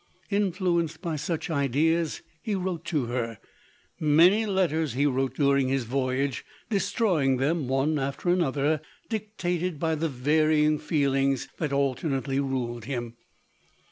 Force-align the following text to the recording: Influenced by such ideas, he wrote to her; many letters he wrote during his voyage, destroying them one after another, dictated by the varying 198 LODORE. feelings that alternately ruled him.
Influenced 0.31 0.99
by 1.03 1.15
such 1.15 1.51
ideas, 1.51 2.23
he 2.41 2.55
wrote 2.55 2.85
to 2.85 3.05
her; 3.05 3.37
many 3.99 4.47
letters 4.47 4.93
he 4.93 5.05
wrote 5.05 5.35
during 5.35 5.67
his 5.67 5.83
voyage, 5.83 6.43
destroying 6.71 7.37
them 7.37 7.67
one 7.67 7.99
after 7.99 8.29
another, 8.29 8.81
dictated 9.09 9.79
by 9.79 9.93
the 9.93 10.09
varying 10.09 10.77
198 10.79 10.79
LODORE. 10.79 10.87
feelings 11.19 11.47
that 11.59 11.71
alternately 11.71 12.39
ruled 12.39 12.85
him. 12.85 13.13